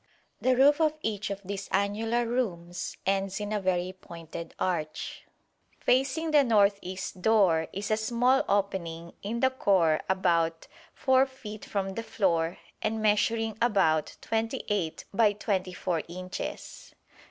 [0.41, 5.25] The roof of each of these annular rooms ends in a very pointed arch.
[5.79, 11.65] Facing the north east door is a small opening in the core about 4 feet
[11.65, 16.95] from the floor and measuring about 28 by 24 inches.